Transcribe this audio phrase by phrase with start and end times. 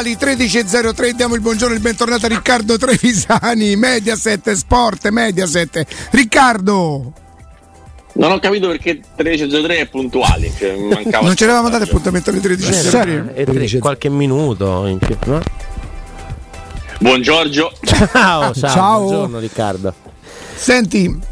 [0.00, 7.12] puntuali 13.03 diamo il buongiorno e il bentornato a Riccardo Trevisani Mediaset Sport Mediaset Riccardo
[8.14, 10.74] non ho capito perché 13.03 è puntuali cioè
[11.20, 15.42] non ci eravamo dati appuntamento alle 13.03 e 13, qualche minuto in più no?
[16.98, 17.50] buongiorno
[17.84, 19.00] ciao, ciao, ciao.
[19.00, 19.94] buongiorno Riccardo
[20.54, 21.28] senti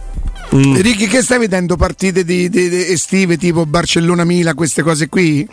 [0.55, 0.77] Mm.
[0.77, 5.47] Ricky, che stai vedendo partite di, di, di estive tipo Barcellona-Mila, queste cose qui?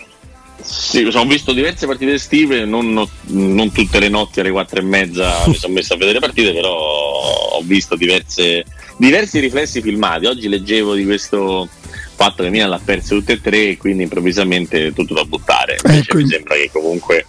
[0.66, 5.44] Sì, ho visto diverse partite estive, non, non, tutte le notti alle quattro e mezza
[5.48, 8.66] mi sono messo a vedere partite, però ho visto diverse,
[8.98, 10.26] diversi riflessi filmati.
[10.26, 11.70] Oggi leggevo di questo
[12.16, 15.78] fatto che Milan l'ha perso tutte e tre e quindi improvvisamente tutto da buttare.
[15.84, 16.18] Ecco.
[16.18, 17.26] Mi sembra che comunque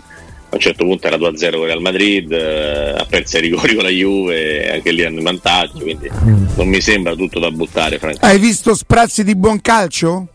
[0.49, 3.85] a un certo punto era 2-0 con Real Madrid, eh, ha perso i rigori con
[3.85, 6.47] la Juve, anche lì hanno in vantaggio, quindi mm.
[6.57, 7.99] non mi sembra tutto da buttare.
[8.21, 10.29] Hai visto sprazzi di buon calcio?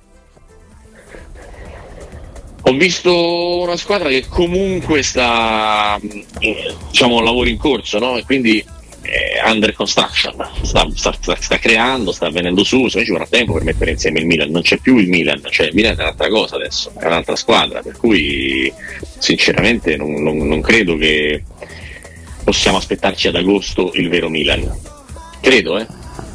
[2.63, 8.17] Ho visto una squadra che comunque sta, diciamo, un lavoro in corso, no?
[8.17, 8.63] E quindi
[9.01, 13.53] è under construction, sta, sta, sta, sta, creando, sta venendo su, se ci vorrà tempo
[13.53, 16.29] per mettere insieme il Milan, non c'è più il Milan, cioè il Milan è un'altra
[16.29, 18.71] cosa adesso, è un'altra squadra, per cui
[19.17, 21.43] sinceramente non, non, non credo che
[22.43, 24.71] possiamo aspettarci ad agosto il vero Milan.
[25.41, 25.87] Credo, eh.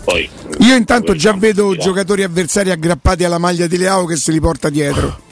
[0.05, 0.29] Poi,
[0.61, 4.69] Io intanto già vedo giocatori avversari aggrappati alla maglia di Leao che se li porta
[4.71, 5.25] dietro.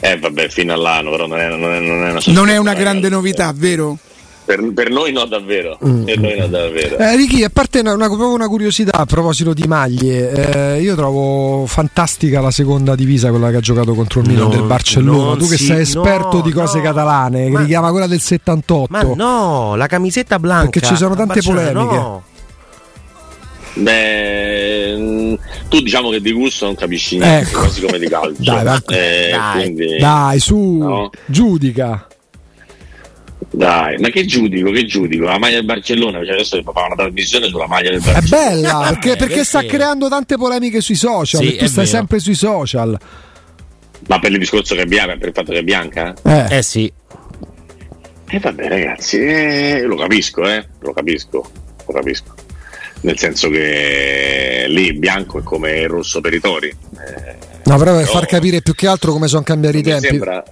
[0.00, 2.74] Eh vabbè, fino all'anno, però non è, non è, non è una, non è una
[2.74, 3.98] grande novità, vero?
[4.44, 6.04] Per, per, noi no davvero, mm.
[6.04, 6.96] per noi no davvero.
[6.96, 11.66] Eh, Ricky, a parte una, una, una, curiosità a proposito di maglie, eh, io trovo
[11.66, 15.36] fantastica la seconda divisa, quella che ha giocato contro il Milan no, del Barcellona.
[15.36, 18.20] Tu che si, sei esperto no, di cose no, catalane, ma, che richiama quella del
[18.20, 18.90] 78.
[18.90, 20.70] Ma no, la camisetta blanca.
[20.70, 22.26] Perché ci sono tante polemiche.
[23.74, 27.60] Beh, tu diciamo che di gusto non capisci niente, ecco.
[27.60, 28.42] quasi come di calcio.
[28.42, 31.10] Dai, eh, dai, quindi, dai su, no?
[31.26, 32.06] giudica.
[33.50, 35.24] Dai, ma che giudico, che giudico?
[35.24, 38.46] La maglia del Barcellona, cioè adesso fa una trasmissione sulla maglia del Barcellona.
[38.46, 41.96] È bella, perché, perché sta creando tante polemiche sui social, sì, tu stai vero.
[41.96, 42.98] sempre sui social.
[44.06, 46.14] Ma per il discorso che abbiamo, per il fatto che è bianca?
[46.24, 46.92] Eh, eh sì.
[48.30, 51.50] E eh, vabbè ragazzi, eh, lo capisco, eh, lo capisco,
[51.86, 52.37] lo capisco
[53.00, 56.68] nel senso che lì bianco è come il rosso per i tori.
[56.68, 60.06] Eh, no, però per far capire più che altro come sono cambiati i tempi.
[60.06, 60.44] Sembra...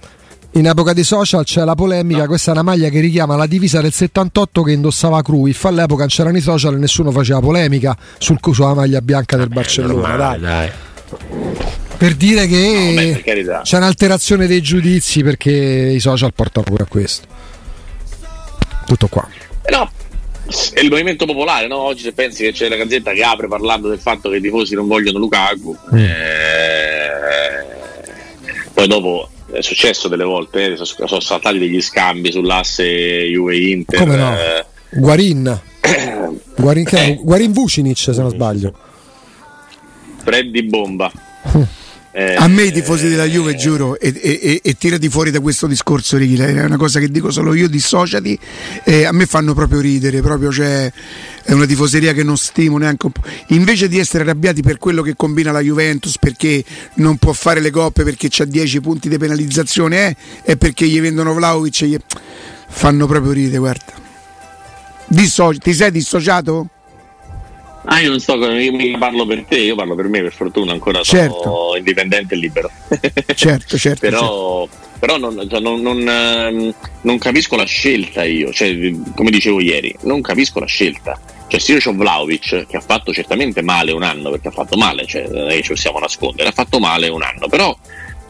[0.51, 2.27] In epoca di social c'è la polemica, no.
[2.27, 6.07] questa è una maglia che richiama la divisa del 78 che indossava Cruyff, all'epoca non
[6.07, 9.93] c'erano i social e nessuno faceva polemica sul, sulla maglia bianca del Barcellona.
[9.93, 10.71] Normale, dai.
[11.19, 11.65] dai.
[11.97, 16.87] Per dire che no, beh, c'è un'alterazione dei giudizi perché i social portano pure a
[16.87, 17.27] questo.
[18.85, 19.27] Tutto qua.
[19.69, 19.91] No,
[20.73, 21.77] è il movimento popolare, no?
[21.77, 24.75] Oggi se pensi che c'è la gazzetta che apre parlando del fatto che i tifosi
[24.75, 25.97] non vogliono Lukaku, mm.
[25.97, 27.65] eh,
[28.73, 33.99] poi dopo è successo delle volte, eh, sono, sono saltati degli scambi sull'asse Juve-Inter.
[33.99, 34.37] Come no?
[34.37, 35.61] Eh, Guarin.
[36.55, 37.19] Guarin, eh.
[37.21, 38.73] Guarin Vucinic se non sbaglio.
[40.23, 41.11] Freddy Bomba.
[42.19, 45.67] Eh, a me i tifosi della Juve, giuro, e, e, e, tirati fuori da questo
[45.67, 48.39] discorso, Ricky, è una cosa che dico solo io, dissociati,
[48.85, 50.91] eh, a me fanno proprio ridere, proprio cioè,
[51.43, 53.21] è una tifoseria che non stimo neanche un po'.
[53.49, 56.63] Invece di essere arrabbiati per quello che combina la Juventus, perché
[56.95, 60.99] non può fare le coppe, perché ha 10 punti di penalizzazione, eh, è perché gli
[60.99, 61.97] vendono Vlaovic, gli...
[62.67, 63.93] fanno proprio ridere, guarda.
[65.05, 66.69] Disso- ti sei dissociato?
[67.85, 71.01] Ah, io non sto io parlo per te, io parlo per me, per fortuna ancora
[71.03, 71.41] certo.
[71.41, 72.69] sono indipendente e libero.
[73.33, 73.99] certo, certo.
[74.01, 74.97] Però, certo.
[74.99, 79.95] però non, cioè, non, non, ehm, non, capisco la scelta io, cioè, come dicevo ieri,
[80.01, 81.17] non capisco la scelta.
[81.47, 84.75] Cioè, se io ho Vlaovic, che ha fatto certamente male un anno, perché ha fatto
[84.75, 87.73] male, cioè, non è che ci possiamo nascondere, ha fatto male un anno, però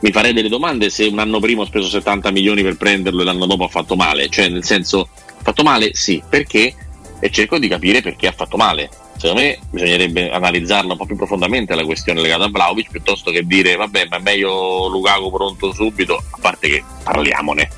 [0.02, 3.26] mi farei delle domande se un anno prima ho speso 70 milioni per prenderlo e
[3.26, 4.30] l'anno dopo ha fatto male.
[4.30, 5.96] Cioè, nel senso, ha fatto male?
[5.96, 6.76] Sì, perché?
[7.20, 11.16] E cerco di capire perché ha fatto male secondo me bisognerebbe analizzarla un po' più
[11.16, 15.74] profondamente la questione legata a Vlaovic piuttosto che dire vabbè ma è meglio Lukaku pronto
[15.74, 17.70] subito a parte che parliamone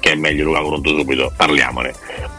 [0.00, 1.94] che è meglio Lukaku pronto subito parliamone.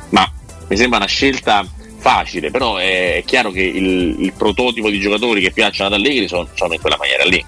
[0.10, 0.32] Ma
[0.68, 1.68] mi sembra una scelta
[1.98, 6.48] facile però è, chiaro che il, il prototipo di giocatori che piacciono ad Allegri sono,
[6.54, 7.44] sono in quella maniera lì.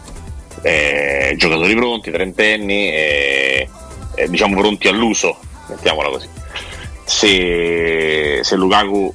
[0.63, 3.69] Eh, giocatori pronti, trentenni eh,
[4.15, 5.37] eh, diciamo pronti all'uso
[5.67, 6.27] mettiamola così.
[7.03, 9.13] Se, se Lukaku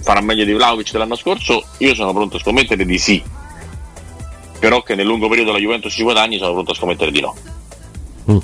[0.00, 3.22] farà meglio di Vlaovic dell'anno scorso, io sono pronto a scommettere di sì.
[4.58, 7.34] Però che nel lungo periodo la Juventus ci guadagni, sono pronto a scommettere di no.
[8.30, 8.38] Mm.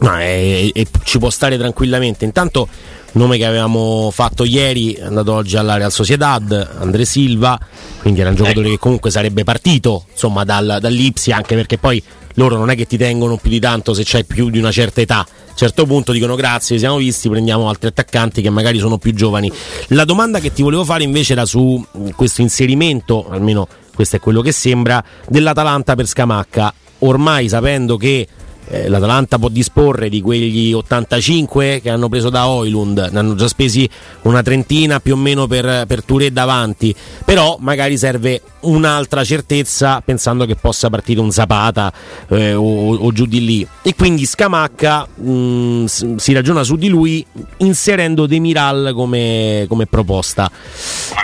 [0.00, 2.24] No, e, e, ci può stare tranquillamente.
[2.24, 2.68] Intanto
[3.12, 7.58] nome che avevamo fatto ieri è andato oggi alla Real Sociedad, Andre Silva,
[8.00, 8.76] quindi era un giocatore ecco.
[8.76, 12.02] che comunque sarebbe partito insomma dal, dall'Ipsi anche perché poi
[12.34, 15.00] loro non è che ti tengono più di tanto se c'hai più di una certa
[15.00, 15.26] età.
[15.58, 19.50] Certo punto dicono grazie, siamo visti, prendiamo altri attaccanti che magari sono più giovani.
[19.88, 21.84] La domanda che ti volevo fare invece era su
[22.14, 26.72] questo inserimento, almeno questo è quello che sembra, dell'Atalanta per Scamacca.
[26.98, 28.28] Ormai sapendo che
[28.70, 33.48] eh, l'Atalanta può disporre di quegli 85 che hanno preso da Oilund, ne hanno già
[33.48, 33.88] spesi
[34.22, 36.94] una trentina più o meno per, per Touré davanti,
[37.24, 41.92] però magari serve un'altra certezza pensando che possa partire un Zapata
[42.28, 43.66] eh, o, o, giù di lì.
[43.82, 45.84] E quindi Scamacca mh, mm,
[46.16, 47.24] si ragiona su di lui
[47.58, 50.50] inserendo Demiral come, come proposta.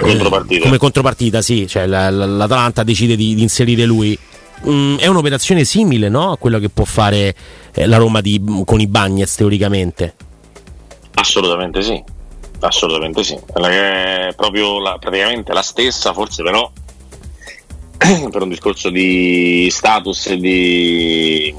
[0.01, 0.61] Contropartita.
[0.61, 4.19] Eh, come contropartita sì, cioè l'Atalanta decide di, di inserire lui
[4.63, 6.33] mh, mm, è un'operazione simile no?
[6.33, 7.35] a quella che può fare
[7.73, 10.15] eh, la Roma di, con i Bagnets teoricamente.
[11.15, 12.03] Assolutamente sì,
[12.61, 13.35] assolutamente sì.
[13.35, 16.71] È proprio la, praticamente la stessa, forse però
[18.31, 21.55] per un discorso di status e di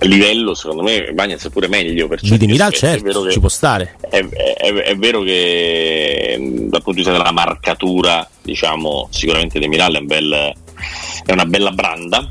[0.00, 2.06] livello, secondo me Bagnets è pure meglio.
[2.06, 3.96] Per di Miral, certo, che, ci può stare.
[4.00, 9.94] È, è, è, vero che dal punto di vista della marcatura, diciamo, sicuramente De Miral
[9.94, 10.54] è un bel
[11.24, 12.28] è una bella branda.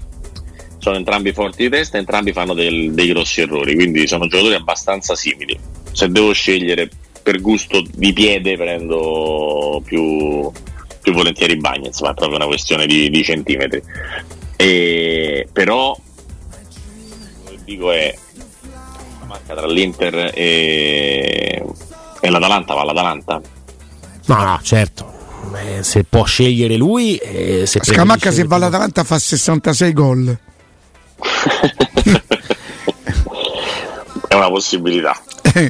[0.77, 5.15] Sono entrambi forti di testa, entrambi fanno del, dei grossi errori, quindi sono giocatori abbastanza
[5.15, 5.57] simili.
[5.91, 6.89] Se devo scegliere
[7.23, 10.51] per gusto di piede, prendo più,
[11.01, 13.81] più volentieri Bagnets, ma è proprio una questione di, di centimetri.
[14.55, 15.97] E, però,
[17.63, 18.15] dico è
[19.21, 21.65] la marca tra l'Inter e,
[22.21, 23.41] e l'Atalanta va all'Atalanta.
[24.27, 25.14] No, no, certo,
[25.53, 27.15] eh, se può scegliere lui.
[27.17, 30.37] Eh, se Scamacca se va all'Atalanta fa 66 gol.
[34.27, 35.19] è una possibilità.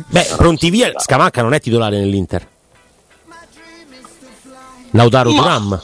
[0.07, 2.47] Beh, pronti via, Scamacca non è titolare nell'Inter.
[4.91, 5.81] Lautaro ma, Turam.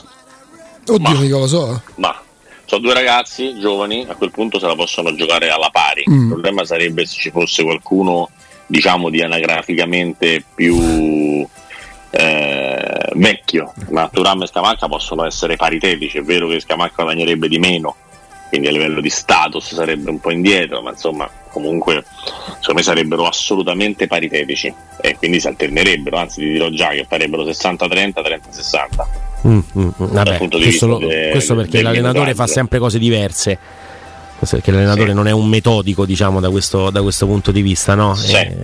[0.88, 1.82] Oddio, ma, mica lo so.
[1.96, 2.22] Ma
[2.66, 6.06] sono due ragazzi giovani, a quel punto se la possono giocare alla pari.
[6.10, 6.22] Mm.
[6.22, 8.30] Il problema sarebbe se ci fosse qualcuno,
[8.66, 11.46] diciamo, di anagraficamente più
[12.12, 12.51] eh,
[13.16, 17.96] vecchio, ma Turam e Scamacca possono essere paritetici, è vero che Scamacca guadagnerebbe di meno,
[18.50, 22.04] quindi a livello di status sarebbe un po' indietro, ma insomma comunque
[22.60, 27.44] secondo me sarebbero assolutamente paritetici e quindi si alternerebbero, anzi ti dirò già che farebbero
[27.44, 29.48] 60-30, 30-60.
[29.48, 29.92] Mm, mm, mm.
[29.98, 33.58] Vabbè, questo, lo, questo perché l'allenatore fa sempre cose diverse
[34.50, 35.16] perché l'allenatore sì.
[35.16, 38.16] non è un metodico diciamo da questo, da questo punto di vista no?
[38.16, 38.34] Sì.
[38.34, 38.58] E,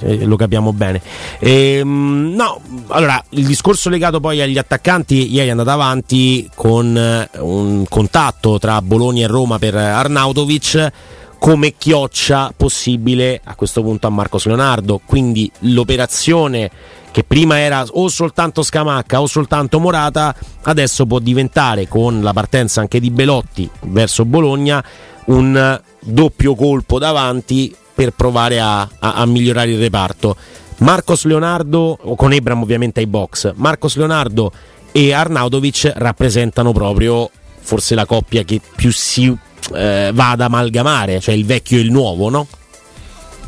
[0.00, 1.00] e, e, lo capiamo bene
[1.38, 6.96] e, ehm, no, allora il discorso legato poi agli attaccanti ieri è andato avanti con
[6.96, 10.92] eh, un contatto tra Bologna e Roma per Arnautovic
[11.38, 16.70] come chioccia possibile a questo punto a Marcos Leonardo quindi l'operazione
[17.10, 22.80] che prima era o soltanto Scamacca o soltanto Morata adesso può diventare con la partenza
[22.80, 24.84] anche di Belotti verso Bologna
[25.28, 30.36] un doppio colpo davanti per provare a, a, a migliorare il reparto.
[30.78, 34.52] Marcos Leonardo, con Ebram ovviamente ai box, Marcos Leonardo
[34.92, 37.28] e Arnaudovic rappresentano proprio
[37.60, 39.36] forse la coppia che più si
[39.74, 42.46] eh, va ad amalgamare, cioè il vecchio e il nuovo, no?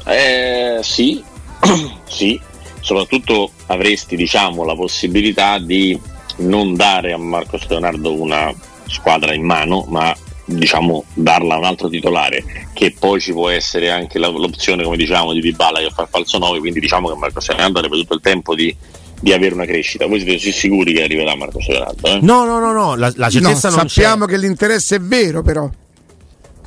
[0.06, 1.22] Eh, sì,
[2.08, 2.40] sì,
[2.80, 5.98] soprattutto avresti diciamo la possibilità di
[6.38, 8.52] non dare a Marcos Leonardo una
[8.86, 10.14] squadra in mano, ma
[10.56, 15.32] diciamo darla a un altro titolare che poi ci può essere anche l'opzione come diciamo
[15.32, 18.20] di Dybala che fa il falso 9 quindi diciamo che Marco Leonardo avrebbe tutto il
[18.20, 18.74] tempo di,
[19.20, 22.06] di avere una crescita voi siete sicuri che arriverà Marco Leonardo?
[22.06, 22.18] Eh?
[22.22, 24.32] no no no no la, la certezza no, non sappiamo c'è.
[24.32, 25.68] che l'interesse è vero però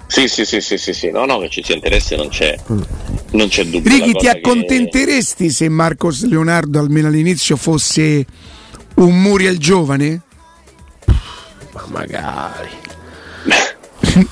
[0.08, 2.56] sì, sì, sì, sì, sì, sì, no, no, che ci sia interesse non c'è,
[3.32, 3.90] non c'è dubbio.
[3.90, 5.52] Righi, ti accontenteresti che...
[5.52, 8.24] se Marcos Leonardo almeno all'inizio fosse
[8.96, 10.22] un Muriel giovane?
[11.72, 12.70] Ma magari.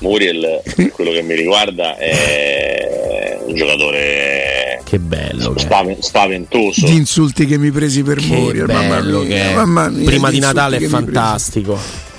[0.00, 6.86] Muriel, per quello che mi riguarda, è un giocatore che bello, spaven- spaventoso.
[6.86, 10.76] Gli insulti che mi presi per che Muriel, mamma mia, mamma mia, prima di Natale
[10.76, 12.10] è fantastico.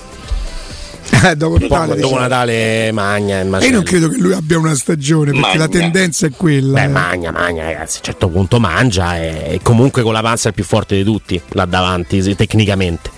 [1.22, 5.30] Eh, dopo, Natale, dopo Natale magna e io non credo che lui abbia una stagione
[5.30, 5.58] perché magna.
[5.58, 6.88] la tendenza è quella Beh, eh.
[6.88, 10.48] magna magna ragazzi a un certo punto mangia e, e comunque con la panza è
[10.48, 13.10] il più forte di tutti là davanti tecnicamente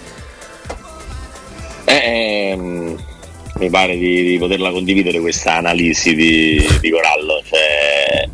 [1.84, 2.85] eh, ehm
[3.58, 7.42] mi pare di, di poterla condividere questa analisi di, di Corallo.
[7.44, 8.28] Cioè,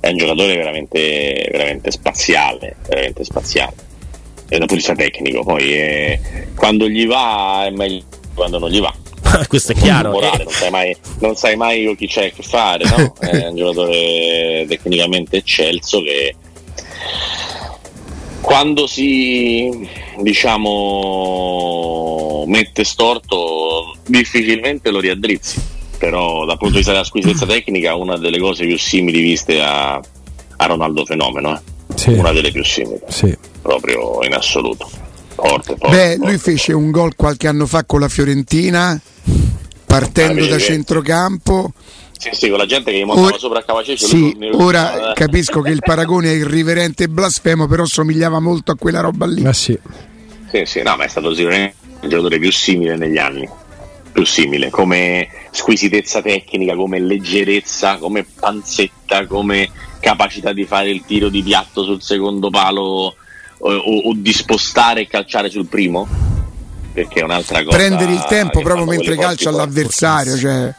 [0.00, 3.74] è un giocatore veramente, veramente spaziale, veramente spaziale.
[4.48, 6.20] E dal punto di vista tecnico, poi eh,
[6.54, 8.02] quando gli va è meglio
[8.34, 8.92] quando non gli va.
[9.48, 10.10] Questo è chiaro.
[10.10, 10.44] Morale, eh.
[10.44, 13.14] non, sai mai, non, sai mai, con chi c'è a che fare, no?
[13.18, 16.34] È un giocatore tecnicamente eccelso che
[18.44, 19.88] quando si
[20.20, 20.74] diciamo
[22.46, 25.58] mette storto difficilmente lo riaddrizzi
[25.96, 29.94] però dal punto di vista della squisitezza tecnica una delle cose più simili viste a,
[29.94, 31.60] a Ronaldo Fenomeno eh?
[31.94, 32.10] sì.
[32.10, 33.34] una delle più simili sì.
[33.62, 34.90] proprio in assoluto
[35.34, 39.00] forte, forte, Beh, forte, lui fece un gol qualche anno fa con la Fiorentina
[39.86, 41.72] partendo ah, da centrocampo
[42.30, 44.06] sì, sì, con la gente che gli montava ora, sopra a Cavaceccio.
[44.06, 45.14] Sì, ora eh.
[45.14, 49.44] capisco che il paragone è irriverente e blasfemo, però somigliava molto a quella roba lì.
[49.44, 49.78] Ah, sì.
[50.50, 53.48] sì, sì, no, ma è stato sicuramente il giocatore più simile negli anni.
[54.12, 61.28] Più simile come squisitezza tecnica, come leggerezza, come panzetta, come capacità di fare il tiro
[61.28, 63.14] di piatto sul secondo palo o,
[63.58, 66.06] o, o di spostare e calciare sul primo
[66.94, 67.76] perché è un'altra cosa.
[67.76, 70.72] Prendere il tempo proprio mentre calcia all'avversario, cioè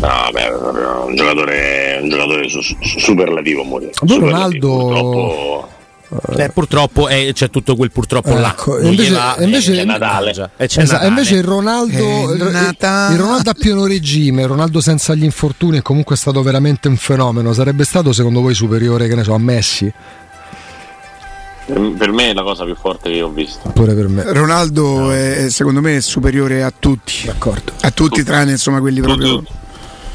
[0.00, 3.62] No, beh, un giocatore, un giocatore su, su, superlativo.
[3.62, 4.28] Superlativo.
[4.28, 5.68] Ronaldo.
[6.12, 8.86] Purtroppo, eh, purtroppo eh, c'è tutto quel purtroppo ecco, là.
[8.86, 10.30] Invece, va, invece, è Natale.
[10.56, 15.82] Esatto, invece il Ronaldo, il, il Ronaldo a pieno regime, Ronaldo senza gli infortuni è
[15.82, 17.54] comunque stato veramente un fenomeno.
[17.54, 19.92] Sarebbe stato secondo voi superiore che ne so, a Messi?
[21.64, 23.70] Per me è la cosa più forte che ho visto.
[23.70, 24.24] Pure per me.
[24.32, 25.12] Ronaldo no.
[25.14, 27.22] è, secondo me è superiore a tutti.
[27.24, 27.72] D'accordo.
[27.80, 28.24] A tutti, tutti.
[28.24, 29.42] tranne insomma quelli proprio.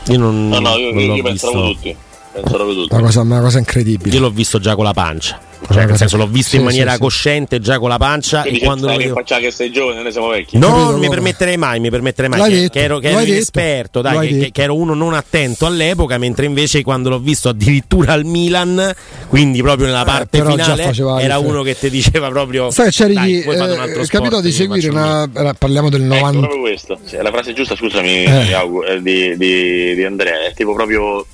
[0.10, 1.96] Io non, no, no, io, non io pensavo tutti.
[2.34, 2.94] Pensavo tutti.
[2.94, 4.16] Una cosa, una cosa incredibile.
[4.16, 5.40] Io l'ho visto già con la pancia.
[5.70, 8.42] Cioè, nel senso, l'ho visto sì, in maniera sì, cosciente già con la pancia.
[8.42, 9.22] Quindi e quando lo vedo...
[9.24, 10.58] che sei giovane, noi siamo vecchi.
[10.58, 12.50] No, non mi permetterei mai, mi permetterei mai.
[12.50, 16.46] Che, che, ero, che ero inesperto, dai, che, che, ero uno non attento all'epoca, mentre
[16.46, 18.94] invece quando l'ho visto addirittura al Milan,
[19.28, 22.72] quindi proprio nella eh, parte eh, finale, era uno che ti diceva proprio.
[22.72, 25.30] Sai, c'eri dai, eh, capito di seguire una.
[25.58, 26.30] Parliamo del 90.
[26.30, 27.00] Ecco, proprio questo.
[27.08, 28.52] Cioè, la frase giusta, scusami, eh.
[28.52, 29.02] eh.
[29.02, 31.26] di, di, di Andrea, è tipo proprio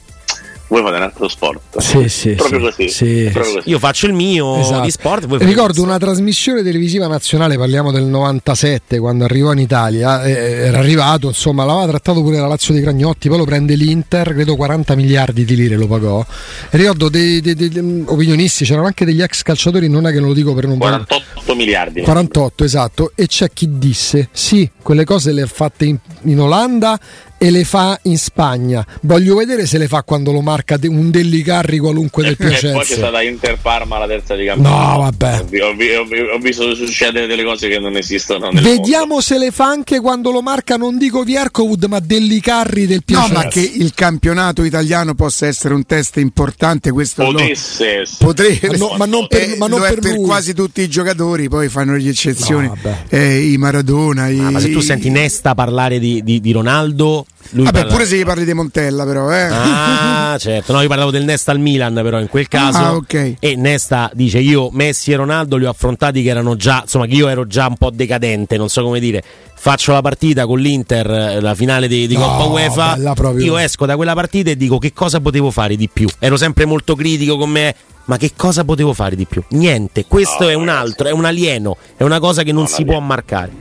[0.73, 1.79] voi fate un altro sport.
[1.79, 2.89] Sì, sì, proprio, sì, così.
[2.89, 3.69] Sì, proprio così.
[3.69, 4.81] Io faccio il mio esatto.
[4.81, 5.27] di sport.
[5.43, 11.27] Ricordo una trasmissione televisiva nazionale, parliamo del 97, quando arrivò in Italia, eh, era arrivato,
[11.27, 15.45] insomma, l'aveva trattato pure la Lazio di Cragnotti, poi lo prende l'Inter, credo 40 miliardi
[15.45, 16.25] di lire lo pagò.
[16.69, 20.19] E ricordo dei, dei, dei, dei, opinionisti, c'erano anche degli ex calciatori, non è che
[20.19, 22.01] non lo dico per non 48 miliardi.
[22.01, 23.11] 48, esatto.
[23.13, 26.99] E c'è chi disse, sì, quelle cose le ha fatte in, in Olanda
[27.43, 28.85] e le fa in Spagna.
[29.01, 32.61] Voglio vedere se le fa quando lo marca un Dellicarri qualunque del Piacenza.
[32.71, 34.91] E poi c'è stata Inter Parma la terza di campionato.
[34.91, 35.45] No, vabbè.
[35.61, 38.49] Ho, ho, ho, visto succedere delle cose che non esistono.
[38.53, 39.21] Vediamo mondo.
[39.21, 43.33] se le fa anche quando lo marca, non dico Viercovud, ma Dellicarri del Piacenza.
[43.33, 48.69] No, ma che il campionato italiano possa essere un test importante, questo potesse lo, potrebbe,
[48.69, 51.67] ma, no, ma non per, eh, ma non per, per quasi tutti i giocatori, poi
[51.67, 52.67] fanno le eccezioni.
[52.67, 54.23] No, eh, I Maradona.
[54.23, 57.93] Ah, i, ma se tu senti Nesta parlare di, di, di Ronaldo lui Vabbè, parla...
[57.93, 59.31] pure se gli parli di Montella, però.
[59.31, 59.47] Eh.
[59.51, 60.73] Ah, certo.
[60.73, 62.77] No, io parlavo del Nesta al Milan, però in quel caso.
[62.77, 63.35] Ah, ok.
[63.39, 67.13] E Nesta dice: Io, Messi e Ronaldo li ho affrontati che erano già, insomma, che
[67.13, 69.23] io ero già un po' decadente, non so come dire.
[69.55, 72.97] Faccio la partita con l'Inter, la finale di, di no, Coppa UEFA.
[73.37, 76.09] Io esco da quella partita e dico che cosa potevo fare di più.
[76.19, 77.75] Ero sempre molto critico con me.
[78.05, 79.41] Ma che cosa potevo fare di più?
[79.51, 82.71] Niente, questo no, è un altro, è un alieno, è una cosa che non, non
[82.71, 83.51] si può marcare.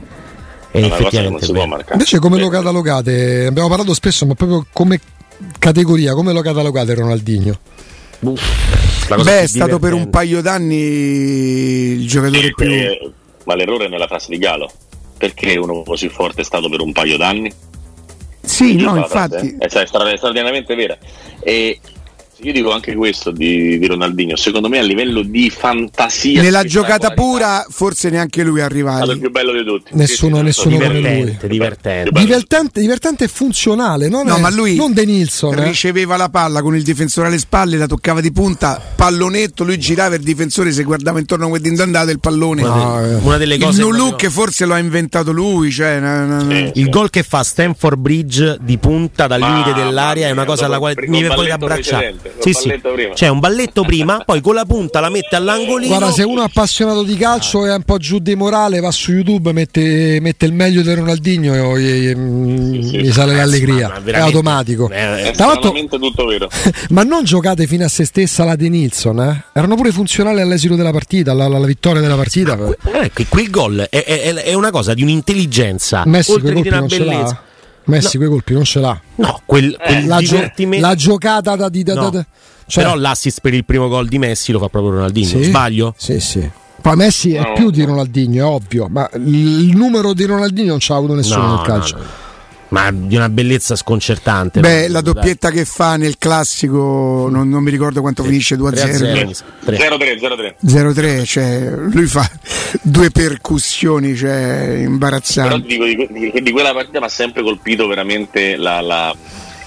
[0.75, 1.45] E effettivamente
[1.91, 3.45] Invece come lo catalogate?
[3.45, 4.99] Abbiamo parlato spesso, ma proprio come
[5.59, 7.59] categoria, come lo catalogate Ronaldinho?
[8.19, 13.13] Beh, è stato per un paio d'anni il giocatore sì, più...
[13.45, 14.71] Ma l'errore è nella frase di Galo.
[15.15, 17.53] Perché uno così forte è stato per un paio d'anni?
[18.41, 19.55] Sì, no, infatti.
[19.59, 20.97] È, cioè, è straordinariamente vera.
[21.39, 21.79] E
[22.47, 24.35] io dico anche questo di, di, Ronaldinho.
[24.35, 29.11] Secondo me, a livello di fantasia, nella giocata pura, forse neanche lui è arrivato.
[29.11, 29.91] È il più bello di tutti.
[29.95, 32.19] Nessuno, sì, nessuno divertente, divertente.
[32.19, 34.09] Divertente, divertente e funzionale.
[34.09, 35.57] Non, no, è, ma lui non De Nilsson.
[35.57, 35.63] Eh.
[35.65, 39.63] Riceveva la palla con il difensore alle spalle, la toccava di punta, pallonetto.
[39.63, 42.61] Lui girava il difensore, se guardava intorno come andato il pallone.
[42.61, 43.15] No, eh.
[43.15, 43.81] una delle cose.
[43.81, 45.71] Il no look forse lo ha inventato lui.
[45.71, 46.89] Cioè, no, no, sì, il sì.
[46.89, 50.79] gol che fa Stanford Bridge di punta dal ma, limite dell'aria è una cosa alla
[50.79, 52.15] quale mi puoi abbracciare.
[52.39, 52.81] Sì, sì
[53.13, 55.95] c'è un balletto prima, poi con la punta la mette all'angolino.
[55.95, 58.91] Guarda, se uno è appassionato di calcio e è un po' giù di morale, va
[58.91, 64.01] su YouTube, mette, mette il meglio di Ronaldinho e gli, sì, sì, gli sale l'allegria.
[64.03, 64.89] È automatico.
[64.89, 66.49] È, è tutto vero.
[66.89, 69.43] ma non giocate fino a se stessa la De Nilsson, eh?
[69.53, 72.55] Erano pure funzionali all'esito della partita, alla, alla vittoria della partita.
[72.55, 76.03] Ma, eh, quel gol è, è, è, una cosa di un'intelligenza.
[76.05, 77.43] Messi oltre che di una bellezza.
[77.85, 78.19] Messi no.
[78.19, 78.99] quei colpi non ce l'ha.
[79.15, 82.09] No, quel, quel eh, la, gio- la, giocata da, da, no.
[82.09, 82.25] da,
[82.65, 85.27] cioè, Però l'assist per il primo gol di Messi lo fa proprio Ronaldinho.
[85.27, 85.43] Sì?
[85.43, 85.93] Sbaglio?
[85.97, 86.49] Sì, sì.
[86.81, 90.91] Poi Messi è più di Ronaldinho, è ovvio, ma il numero di Ronaldinho non ce
[90.91, 91.97] l'ha avuto nessuno no, nel calcio.
[92.73, 94.59] Ma di una bellezza sconcertante.
[94.59, 95.57] Beh, la doppietta dai.
[95.59, 98.29] che fa nel classico, non, non mi ricordo quanto sì.
[98.29, 99.43] finisce 2-0.
[99.63, 101.25] 0-3, 0-3.
[101.25, 102.27] cioè lui fa
[102.81, 105.77] due percussioni, cioè imbarazzanti.
[105.77, 109.15] Però dico, di, di, quella partita mi ha sempre colpito veramente la, la,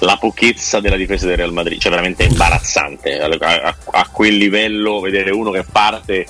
[0.00, 3.20] la, pochezza della difesa del Real Madrid, cioè veramente imbarazzante.
[3.20, 6.26] A, a, a quel livello vedere uno che parte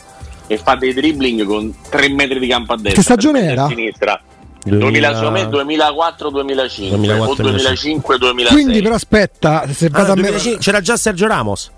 [0.47, 2.93] e fa dei dribbling con 3 metri di campo a destra.
[2.97, 3.65] Che stagione era?
[3.65, 4.21] A sinistra
[4.67, 5.49] 2000...
[5.49, 10.31] 2004 2005 o 2005 2006 quindi però aspetta se vado ah, a me...
[10.59, 11.71] c'era già Sergio Ramos?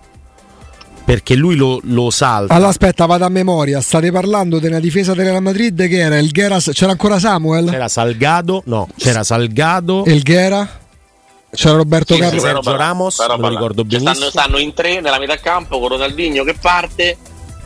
[1.05, 2.53] Perché lui lo, lo, salta.
[2.53, 3.81] Allora aspetta vado a memoria.
[3.81, 7.71] State parlando della difesa del Real Madrid che era il Ghera c'era ancora Samuel?
[7.71, 10.05] C'era Salgado no c'era Salgado.
[10.05, 10.69] E il Ghera
[11.51, 12.43] c'era Roberto sì, Carlos?
[12.43, 16.45] Sergio Ramos non mi ricordo benissimo stanno, stanno in tre nella metà campo con Ronaldinho
[16.45, 17.17] che parte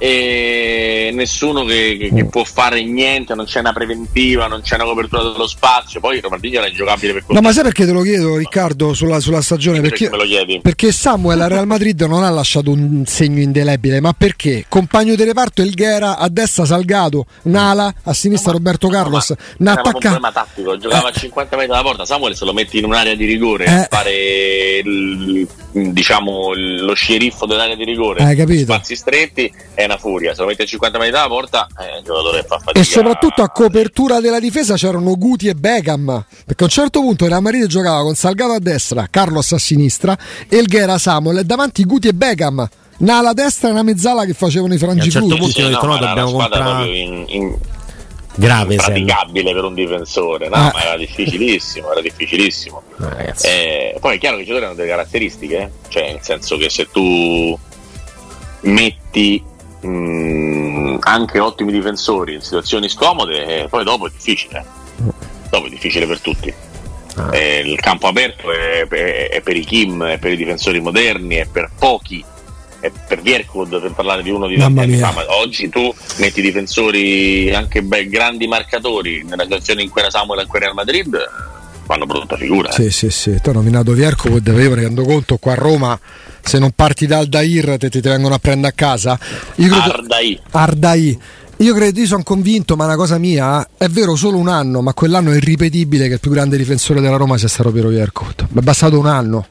[0.04, 4.82] e nessuno che, che, che, può fare niente, non c'è una preventiva, non c'è una
[4.82, 6.00] copertura dello spazio.
[6.00, 7.40] Poi Ronaldinho era ingiocabile per quello.
[7.40, 9.80] No, ma sai perché te lo chiedo, Riccardo, sulla, sulla stagione?
[9.80, 14.64] Perché, perché, perché Samuel a Real Madrid non ha lasciato un segno indelebile, ma perché?
[14.68, 19.30] Compagno di reparto il Ghera, a destra Salgado, Nala, a sinistra no, Roberto Carlos.
[19.58, 21.12] No, ma, un problema tattico, giocava eh.
[21.12, 22.04] a 50 metri dalla porta.
[22.04, 23.86] Samuel se lo metti in un'area di rigore, eh.
[23.88, 28.72] fare il, diciamo lo sceriffo dell'area di rigore, Hai capito?
[28.72, 30.34] spazi stretti, è una furia.
[30.34, 32.80] Se lo metti a 50 metri dalla porta, è un giocatore che fa fatica.
[32.80, 36.24] E soprattutto a copertura della difesa c'erano Guti e Beckham.
[36.44, 40.16] Perché a un certo punto Real Madrid giocava con Salgado a destra, Carlos a sinistra,
[40.48, 42.68] Elghera Samuel e davanti Guti e Beckham.
[42.98, 45.62] Una alla destra e una mezzala che facevano i frangi A un certo punto sì,
[45.62, 47.58] ho detto no, no dobbiamo comprare in, in
[48.34, 50.54] grave praticabile per un difensore no?
[50.54, 50.70] Ah.
[50.72, 52.82] ma era difficilissimo era difficilissimo
[53.42, 55.70] eh, poi è chiaro che i giocatori hanno delle caratteristiche eh?
[55.88, 57.58] cioè nel senso che se tu
[58.62, 59.42] metti
[59.82, 64.64] mh, mm, anche ottimi difensori in situazioni scomode eh, poi dopo è difficile.
[65.50, 66.54] Dopo è difficile per tutti.
[67.14, 67.28] Ah.
[67.36, 71.36] eh, il campo aperto è, è, è per i Kim è per i difensori moderni
[71.36, 72.24] è per pochi.
[72.82, 77.54] Per Viercod per parlare di uno di tanti anni fa, ma oggi tu metti difensori
[77.54, 81.16] anche beh, grandi marcatori nella situazione in cui era Samuel e in cui era Madrid
[81.84, 82.68] fanno brutta figura.
[82.68, 82.72] Eh.
[82.72, 83.40] Sì, sì, sì.
[83.40, 85.98] Tu hai nominato Viercod, io mi rendo conto qua a Roma
[86.40, 89.18] se non parti da Aldair te ti vengono a prendere a casa.
[89.56, 89.92] Io credo...
[89.92, 90.40] Ardai.
[90.50, 91.20] Ardai.
[91.58, 94.94] Io credo, io sono convinto, ma una cosa mia, è vero solo un anno, ma
[94.94, 98.46] quell'anno è irripetibile che il più grande difensore della Roma sia stato Piero Viercot.
[98.50, 99.46] Mi è bastato un anno.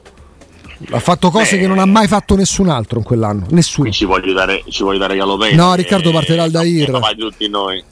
[0.90, 3.46] Ha fatto cose Beh, che non ha mai fatto nessun altro in quell'anno.
[3.50, 3.88] Nessuno.
[3.88, 5.54] Qui ci voglio dare, ci voglio dare Galopei.
[5.54, 6.98] No, Riccardo parte dal Dair.
[7.16, 7.82] tutti noi.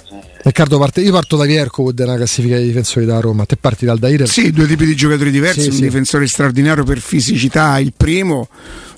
[0.43, 3.45] Riccardo parte, io parto da Vierco nella classifica dei difensori da Roma.
[3.45, 4.29] Te parti dal Dair?
[4.29, 5.63] Sì, due tipi di giocatori diversi.
[5.63, 5.83] Sì, un sì.
[5.83, 8.49] difensore straordinario per fisicità, il primo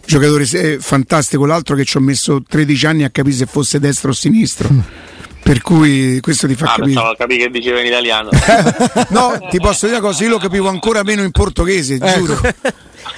[0.04, 4.14] giocatore fantastico, l'altro che ci ho messo 13 anni a capire se fosse destro o
[4.14, 4.68] sinistro.
[5.42, 7.14] Per cui questo ti fa ah, capire.
[7.16, 8.30] Capire che diceva in italiano.
[9.10, 12.18] no, ti posso dire una cosa, io lo capivo ancora meno in portoghese, ecco.
[12.18, 12.40] giuro.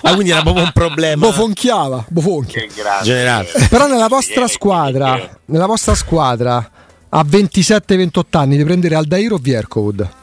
[0.02, 1.26] Ah, quindi era proprio un problema.
[1.26, 2.64] Bofonchiava, bofonchia.
[3.02, 3.48] Generale.
[3.68, 6.70] Però nella vostra squadra, nella vostra squadra
[7.10, 10.22] a 27-28 anni di prendere Aldair o Viercode?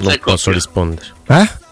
[0.00, 1.06] Non posso rispondere.
[1.28, 1.62] Eh?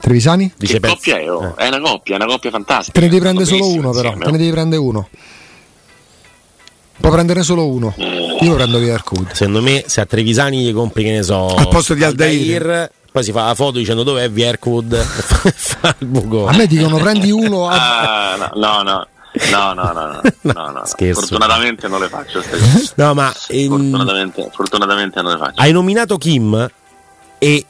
[0.00, 0.52] Trevisani?
[0.56, 1.54] Dice che coppia è, oh?
[1.56, 1.64] eh.
[1.64, 2.92] è una coppia, è una coppia fantastica.
[2.92, 4.08] Te ne devi prendere solo uno, però.
[4.10, 5.08] Insieme, Te ne devi prendere uno.
[6.98, 7.94] Puoi prendere solo uno.
[7.96, 9.30] Io prendo Viercode.
[9.32, 12.90] Secondo me, se a Trevisani gli compri, che ne so, al posto di Aldair, Aldair
[13.14, 17.30] poi si fa la foto dicendo dov'è Vierkwood fa il buco a me dicono prendi
[17.30, 18.32] uno a...
[18.32, 19.06] ah, no no
[19.50, 20.84] no no no no, no, no.
[20.84, 21.20] Scherzo.
[21.20, 22.42] fortunatamente non le faccio
[22.96, 23.68] no ma in...
[23.68, 26.68] fortunatamente, fortunatamente non le faccio hai nominato Kim
[27.38, 27.66] e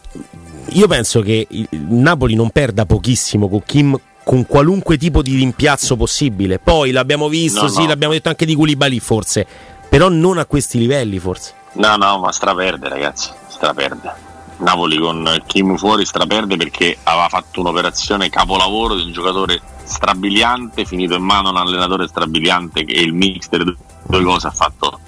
[0.67, 5.97] io penso che il Napoli non perda pochissimo con Kim con qualunque tipo di rimpiazzo
[5.97, 6.59] possibile.
[6.59, 9.47] Poi l'abbiamo visto no, sì l'abbiamo detto anche di Koulibaly forse
[9.89, 11.53] però non a questi livelli forse.
[11.75, 18.31] No no ma straverde ragazzi straverde Napoli con Kim fuori straperde perché aveva fatto un'operazione
[18.31, 23.77] capolavoro di un giocatore strabiliante finito in mano un allenatore strabiliante e il mix delle
[24.07, 25.01] due cose ha fatto,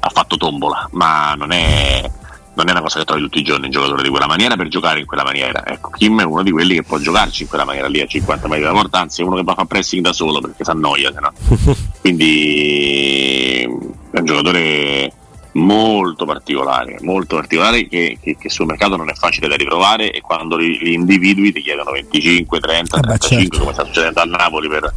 [0.00, 2.10] ha fatto tombola ma non è,
[2.64, 4.68] non è, una cosa che trovi tutti i giorni un giocatore di quella maniera per
[4.68, 7.64] giocare in quella maniera ecco Kim è uno di quelli che può giocarci in quella
[7.64, 10.02] maniera lì a 50 metri da porta anzi è uno che va a fare pressing
[10.02, 11.32] da solo perché si annoia se no.
[12.00, 13.62] quindi
[14.10, 15.12] è un giocatore
[15.52, 20.20] molto particolare, molto particolare che, che, che, sul mercato non è facile da ritrovare e
[20.20, 23.58] quando li, li individui ti chiedono 25, 30, eh 35 certo.
[23.58, 24.92] come sta succedendo al Napoli per,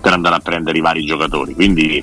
[0.00, 2.02] per, andare a prendere i vari giocatori, quindi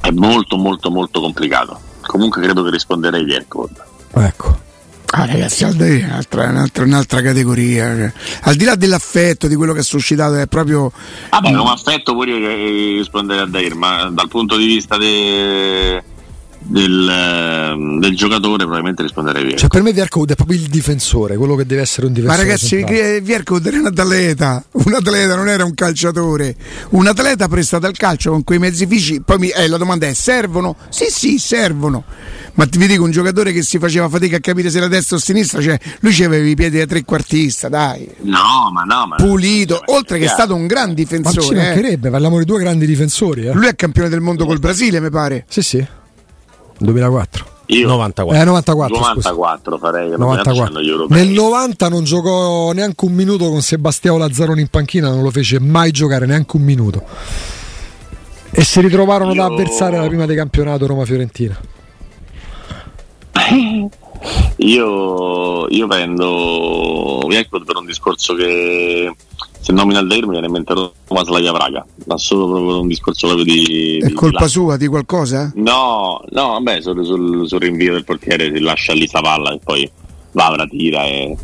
[0.00, 1.80] è molto molto molto complicato.
[2.06, 3.88] Comunque credo che risponderei di Ercod.
[4.12, 4.68] Ecco.
[5.12, 8.12] Ah, ragazzi, è un'altra, un'altra, un'altra, categoria.
[8.42, 10.92] Al di là dell'affetto, di quello che ha suscitato, è proprio.
[11.30, 16.00] Vabbè, come affetto pure io risponderei a Aldair, ma dal punto di vista de
[16.62, 19.56] del, ehm, del, giocatore probabilmente risponderei via.
[19.56, 22.38] Cioè, per me Viercode è proprio il difensore, quello che deve essere un difensore.
[22.38, 26.54] Ma ragazzi, Viercode era un atleta, un atleta non era un calciatore.
[26.90, 29.22] Un atleta prestato al calcio con quei mezzi fisici.
[29.22, 30.76] Poi mi, eh, la domanda è: servono?
[30.90, 32.04] Sì, sì, servono.
[32.54, 35.18] Ma vi dico, un giocatore che si faceva fatica a capire se era destra o
[35.18, 38.08] sinistra, cioè lui ci aveva i piedi da trequartista, dai.
[38.22, 41.36] No, ma no, ma Pulito, no, oltre che è stato un gran difensore.
[41.36, 41.56] Ma ci eh.
[41.56, 42.10] mancherebbe, eh.
[42.10, 43.46] parliamo di due grandi difensori.
[43.46, 43.52] Eh.
[43.52, 45.44] Lui è campione del mondo col Brasile, mi pare.
[45.48, 45.86] Sì, sì.
[46.80, 47.58] 2004.
[47.66, 48.40] Io 94.
[48.40, 51.06] Eh, 94, 94 farei 94.
[51.08, 55.60] Nel 90 non giocò neanche un minuto con Sebastiano Lazzaroni in panchina, non lo fece
[55.60, 57.02] mai giocare neanche un minuto.
[58.50, 59.36] E si ritrovarono Io...
[59.36, 61.60] da avversare la prima di campionato Roma-Fiorentina.
[64.56, 69.14] Io, io prendo Viercot per un discorso che
[69.60, 73.26] se nomina Aldair mi viene in mente Roma Slavia Praga, ma solo proprio un discorso
[73.26, 73.98] proprio di.
[74.02, 75.52] È di, colpa di sua di qualcosa?
[75.56, 79.60] No, no, vabbè, sul, sul, sul, rinvio del portiere si lascia lì sta palla e
[79.62, 79.90] poi
[80.32, 81.36] Vavra tira e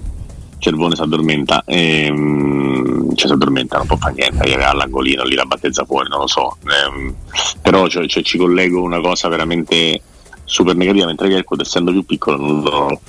[0.59, 1.63] Cervone si addormenta.
[1.67, 6.09] E, um, cioè si addormenta, non può fare niente, arriva all'angolino, lì la battezza fuori,
[6.09, 6.57] non lo so.
[6.65, 7.13] Eh,
[7.61, 10.01] però cioè, cioè, ci collego una cosa veramente
[10.45, 13.01] super negativa, mentre Kerkwood essendo più piccolo non lo,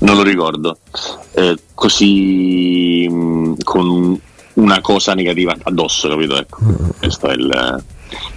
[0.00, 0.78] non lo ricordo.
[1.32, 4.20] Eh, così mh, con
[4.54, 6.36] una cosa negativa addosso, capito?
[6.36, 6.58] Ecco,
[6.98, 7.84] questo è il,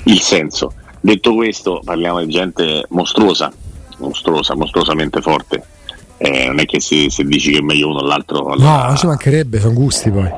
[0.04, 0.74] il senso.
[1.00, 3.52] Detto questo, parliamo di gente mostruosa,
[3.98, 5.64] mostruosa, mostruosamente forte.
[6.18, 8.48] Eh, non è che se, se, dici che è meglio uno o l'altro.
[8.48, 8.78] Allora...
[8.78, 10.30] No, non ci mancherebbe, sono gusti poi.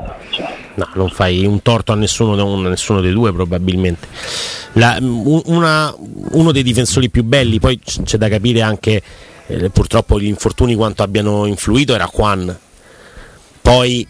[0.76, 2.36] No, non fai un torto a nessuno,
[2.68, 4.08] nessuno dei due, probabilmente.
[4.74, 5.94] La, una,
[6.32, 9.02] uno dei difensori più belli, poi c'è da capire anche
[9.48, 12.58] eh, purtroppo gli infortuni quanto abbiano influito, era Juan.
[13.62, 14.08] Poi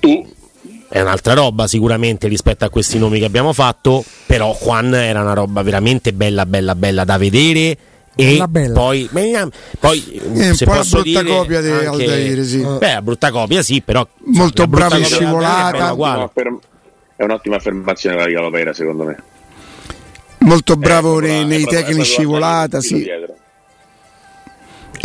[0.90, 5.34] è un'altra roba sicuramente rispetto a questi nomi che abbiamo fatto, però Juan era una
[5.34, 7.78] roba veramente bella, bella, bella da vedere.
[8.16, 12.66] E poi, poi è un se po' la brutta dire, copia di Aldair, sì.
[12.78, 15.96] Beh, brutta copia, sì, però molto brava in scivolata.
[17.16, 19.18] È un'ottima affermazione la Liga Lopera, secondo me.
[20.40, 22.96] Molto bravo nei, nei tecnici scivolata, sì.
[23.04, 23.36] Dietro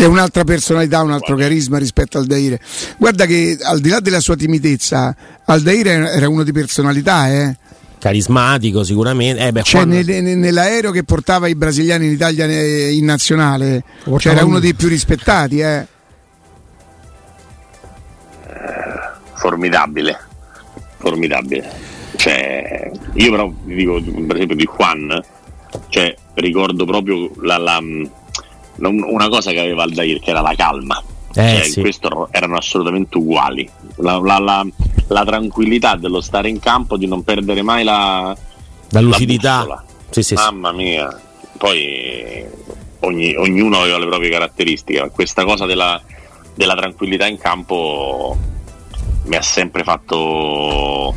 [0.03, 2.61] è un'altra personalità, un altro carisma rispetto al Daire.
[2.97, 7.57] Guarda che al di là della sua timidezza, Aldair era uno di personalità, eh?
[8.05, 9.47] carismatico sicuramente.
[9.47, 10.13] Eh beh, cioè, quando...
[10.13, 12.45] nel, nell'aereo che portava i brasiliani in Italia
[12.91, 13.83] in nazionale,
[14.19, 15.61] cioè, era uno dei più rispettati.
[15.61, 15.87] Eh.
[19.33, 20.19] Formidabile,
[20.99, 21.71] formidabile.
[22.17, 25.23] Cioè, io però vi dico, per esempio, di Juan,
[25.89, 27.83] cioè, ricordo proprio la, la
[28.79, 31.03] una cosa che aveva Aldair che era la calma.
[31.37, 31.81] Eh, cioè, sì.
[31.81, 33.69] questo erano assolutamente uguali.
[33.97, 34.67] La, la, la,
[35.09, 38.37] la, tranquillità dello stare in campo, di non perdere mai la,
[39.01, 39.85] lucidità.
[40.11, 41.21] Sì, sì, Mamma mia,
[41.59, 42.45] poi
[43.01, 45.11] ogni, ognuno aveva le proprie caratteristiche.
[45.13, 46.01] Questa cosa della,
[46.55, 48.37] della tranquillità in campo
[49.25, 51.15] mi ha sempre fatto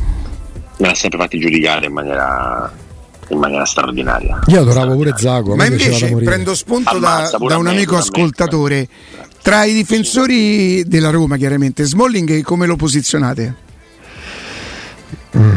[0.78, 2.72] mi ha sempre fatti giudicare in maniera
[3.28, 4.40] in maniera straordinaria.
[4.46, 5.54] Io adoravo pure Zago.
[5.54, 8.88] Ma invece prendo spunto da, da, un amico ascoltatore.
[9.40, 13.54] Tra i difensori della Roma, chiaramente, Smalling come lo posizionate?
[15.36, 15.52] Mm.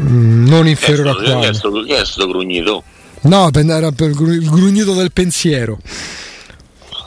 [0.00, 1.50] Mm, non inferiore a quale.
[1.50, 2.82] Che è sto grugnito?
[3.22, 5.78] No, era per il grugnito del pensiero.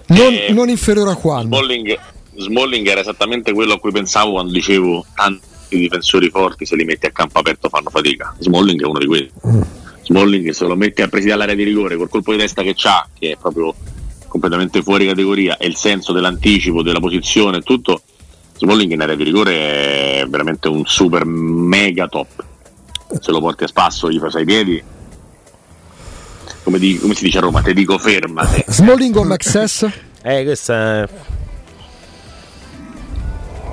[0.08, 1.56] Non, eh, non inferiore a quando.
[1.58, 2.00] Smalling,
[2.36, 6.86] Smalling era esattamente quello a cui pensavo quando dicevo tanti i difensori forti se li
[6.86, 8.36] metti a campo aperto fanno fatica.
[8.40, 9.32] Smalling è uno di quelli.
[9.48, 9.62] Mm.
[10.04, 13.08] Smalling se lo metti a presidio all'area di rigore col colpo di testa che ha,
[13.18, 13.74] che è proprio
[14.28, 18.02] completamente fuori categoria, e il senso dell'anticipo, della posizione, tutto.
[18.58, 22.44] Smalling in area di rigore è veramente un super mega top.
[23.20, 24.84] Se lo porti a spasso, gli fai sei piedi.
[26.64, 28.66] Come, di, come si dice a Roma, te dico fermate.
[28.68, 29.88] Smalling o Maxess?
[30.24, 31.08] Eh, questa è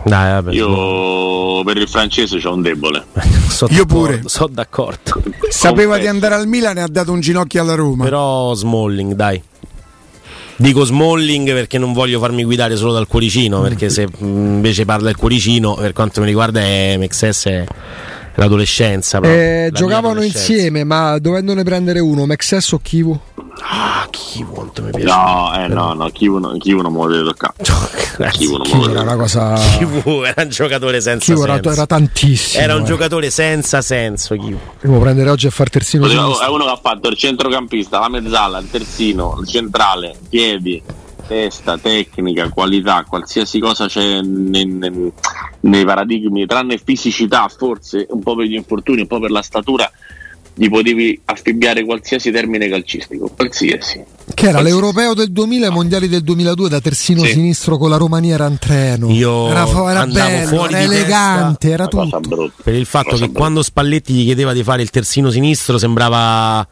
[0.04, 3.04] dai, vabbè, Io per il francese c'ho un debole.
[3.70, 4.22] Io pure.
[4.26, 5.22] Sono d'accordo.
[5.48, 8.04] Sapeva di andare al Milan e ha dato un ginocchio alla Roma.
[8.04, 9.42] Però Smalling, dai.
[10.56, 15.16] Dico Smalling perché non voglio farmi guidare solo dal cuoricino, perché se invece parla il
[15.16, 17.64] cuoricino, per quanto mi riguarda, è MXS è
[18.34, 19.20] l'adolescenza.
[19.20, 23.20] Eh, giocavano insieme, ma dovendone prendere uno, MXS o Kivu?
[23.66, 25.06] Ah, Kivu quanto mi piace.
[25.06, 27.54] No, eh, no, no, Kivu, no, Kivu non lo deve toccare.
[28.30, 29.54] Kivu non Kivu era una cosa.
[29.54, 31.70] Kivu era un giocatore senza Kivu senso.
[31.70, 32.62] Era, tantissimo.
[32.62, 32.84] Era un eh.
[32.84, 34.34] giocatore senza senso.
[34.36, 34.58] Kivu.
[34.80, 36.06] Devo prendere oggi a far terzino.
[36.06, 40.82] È uno che ha fatto il centrocampista, la mezzala, il terzino, il centrale, piedi,
[41.26, 45.12] testa, tecnica, qualità, qualsiasi cosa c'è nei, nei,
[45.60, 49.90] nei paradigmi, tranne fisicità, forse un po' per gli infortuni, un po' per la statura
[50.54, 54.02] gli potevi affibbiare qualsiasi termine calcistico, qualsiasi.
[54.32, 57.32] Che era l'europeo del 2000 e i mondiali del 2002 da terzino sì.
[57.32, 59.10] sinistro con la Romania era un treno.
[59.10, 62.52] Io era, era bello, era elegante, era tutto.
[62.62, 66.66] Per il fatto che quando Spalletti gli chiedeva di fare il terzino sinistro sembrava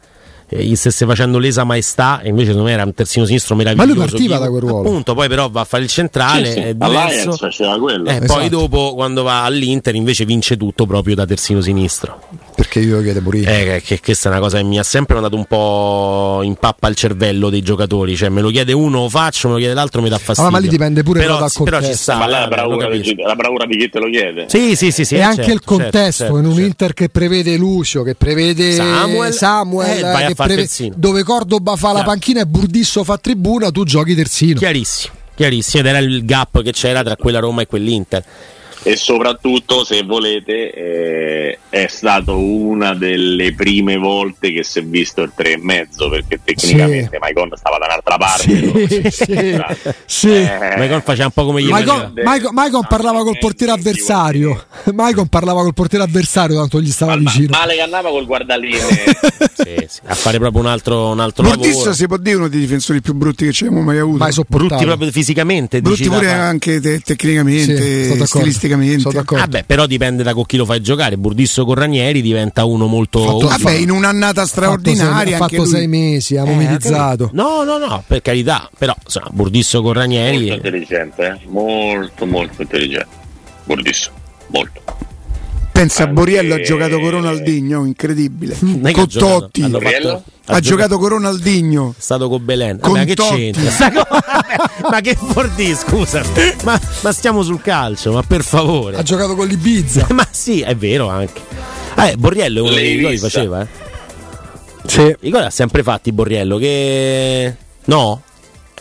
[0.57, 3.87] gli stesse facendo lesa maestà e invece non era un terzino sinistro meraviglioso.
[3.87, 4.87] Ma lui partiva da quel ruolo.
[4.87, 6.59] Appunto, poi però va a fare il centrale, sì, sì.
[6.59, 7.37] è diverso.
[7.79, 8.09] quello.
[8.09, 8.33] Eh, esatto.
[8.33, 12.21] Poi dopo quando va all'Inter invece vince tutto proprio da terzino sinistro.
[12.55, 13.49] Perché io lo chiedo pure io.
[13.49, 16.87] Eh, che, questa è una cosa che mi ha sempre mandato un po' in pappa
[16.87, 18.15] al cervello dei giocatori.
[18.15, 20.49] Cioè, me lo chiede uno, lo faccio, me lo chiede l'altro, mi dà fastidio.
[20.49, 21.63] Ah, ma lì dipende pure però, dal contesto.
[21.63, 22.17] Però ci sta.
[22.17, 24.45] Ma la bravura, la bravura, di chi te lo chiede.
[24.47, 25.03] Sì, sì, sì.
[25.05, 26.23] sì e certo, anche il certo, contesto.
[26.23, 26.67] certo, in un certo.
[26.67, 30.11] Inter che prevede Lucio, che prevede Samuel, Samuel eh,
[30.47, 34.59] che prevede, dove Cordoba fa la panchina e Burdisso fa tribuna, tu giochi terzino.
[34.59, 35.81] Chiarissimo, chiarissimo.
[35.81, 38.23] Ed era il gap che c'era tra quella Roma e quell'Inter
[38.83, 45.21] e soprattutto se volete eh, è stato una delle prime volte che si è visto
[45.21, 47.17] il 3 e mezzo perché tecnicamente sì.
[47.19, 49.09] Maicon stava da un'altra parte.
[49.09, 49.63] Sì, sì,
[50.05, 50.29] sì.
[50.29, 54.65] Eh, Maicon faceva un po' come gli Maicon, Maicon, Maicon parlava col portiere avversario.
[54.93, 57.57] Maicon parlava col portiere avversario tanto gli stava ma, vicino.
[57.57, 58.77] male che andava col guardaline
[60.05, 61.93] a fare proprio un altro, un altro lavoro.
[61.93, 64.17] Si può dire uno dei difensori più brutti che ci abbiamo mai avuto.
[64.17, 68.72] Mai brutti proprio fisicamente brutti pure anche te- tecnicamente stilisticamente
[69.37, 71.17] Vabbè, però dipende da con chi lo fai giocare.
[71.17, 73.23] Burdisso con Ranieri diventa uno molto.
[73.23, 75.35] Fatto, vabbè, in un'annata straordinaria.
[75.35, 76.43] Ha fatto, sei, fatto sei mesi, ha.
[77.29, 78.69] Eh, no, no, no, per carità.
[78.77, 80.37] Però insomma, Burdisso con Ranieri.
[80.37, 81.47] Molto intelligente, eh?
[81.47, 83.21] molto, molto intelligente.
[83.65, 84.11] Burdisso,
[84.47, 84.81] molto.
[85.83, 86.13] Pensa, Anche...
[86.13, 88.57] Boriello ha giocato con Ronaldinho, incredibile.
[88.93, 89.69] Con Totti.
[89.69, 90.23] Fatto...
[90.45, 91.93] Ha, ha giocato con Ronaldinho.
[91.97, 92.79] È stato con Belen.
[92.79, 93.91] Con Vabbè, che c'entra?
[94.89, 96.23] ma che Forti, scusa.
[96.63, 98.95] Ma, ma, stiamo sul calcio, ma per favore.
[98.95, 100.07] Ha giocato con l'Ibiza.
[100.15, 101.41] ma sì, è vero anche.
[101.97, 103.67] Eh, Borriello è uno dei gol faceva, eh.
[104.85, 105.15] Sì.
[105.19, 108.21] I gol ha sempre fatti Borriello che No?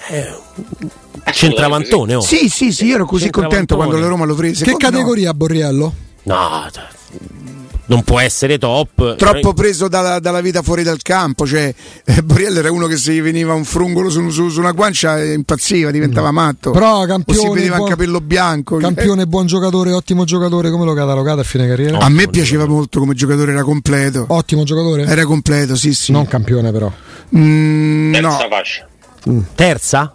[0.09, 2.21] Eh, centravantone, oh.
[2.21, 4.65] Sì, sì, sì, io ero così contento quando la Roma lo prese.
[4.65, 5.35] Che categoria no.
[5.35, 5.95] Borriello?
[6.25, 6.71] No,
[7.93, 9.17] non può essere top.
[9.17, 11.47] Troppo preso dalla, dalla vita fuori dal campo.
[11.47, 14.73] Cioè, eh, Borriello era uno che se gli veniva un frungolo su, su, su una
[14.73, 16.33] guancia impazziva, diventava no.
[16.33, 16.71] matto.
[16.71, 17.39] Però campione.
[17.39, 18.77] O si vedeva buon, un capello bianco.
[18.77, 19.27] Campione, eh.
[19.27, 20.71] buon giocatore, ottimo giocatore.
[20.71, 21.99] Come lo catalogate a fine carriera?
[21.99, 24.25] A me piaceva molto come giocatore, era completo.
[24.29, 25.05] Ottimo giocatore?
[25.05, 26.13] Era completo, sì, sì.
[26.13, 26.91] Non campione, però.
[27.37, 28.49] Mm, Terza no.
[28.49, 28.89] fascia.
[29.29, 29.41] Mm.
[29.55, 30.15] Terza?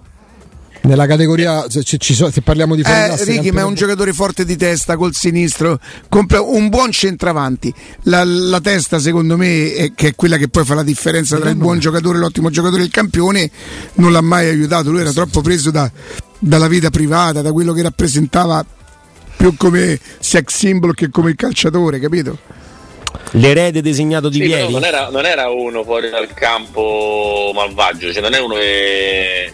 [0.88, 4.45] Nella categoria, se, ci, so, se parliamo di eh, Ricky, ma è un giocatore forte
[4.45, 5.78] di testa col sinistro,
[6.10, 7.73] un buon centravanti.
[8.04, 11.50] La, la testa, secondo me, è, che è quella che poi fa la differenza tra
[11.50, 13.52] il buon giocatore, l'ottimo giocatore e il campione,
[13.95, 14.89] non l'ha mai aiutato.
[14.89, 15.91] Lui era troppo preso da,
[16.39, 18.65] dalla vita privata, da quello che rappresentava
[19.36, 22.38] più come sex symbol che come il calciatore, capito?
[23.32, 28.21] L'erede designato di sì, Vieri non era, non era uno fuori dal campo malvagio, cioè
[28.21, 29.52] non è uno che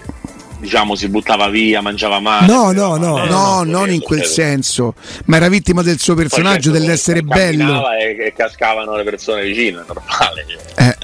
[0.64, 2.48] diciamo si buttava via, mangiava male.
[2.48, 4.96] No, no, no, no, no non in quel senso,
[5.26, 7.92] ma era vittima del suo personaggio, dell'essere bello.
[7.92, 10.46] E, e cascavano le persone vicine, è normale.
[10.76, 10.98] Eh.